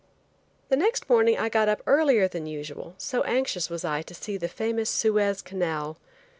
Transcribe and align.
The 0.69 0.75
next 0.75 1.07
morning 1.11 1.37
I 1.37 1.47
got 1.47 1.69
up 1.69 1.83
earlier 1.85 2.27
than 2.27 2.47
usual 2.47 2.95
so 2.97 3.21
anxious 3.21 3.69
was 3.69 3.85
I 3.85 4.01
to 4.01 4.15
see 4.15 4.35
the 4.35 4.47
famous 4.47 4.89
Suez 4.89 5.43
Canal. 5.43 5.99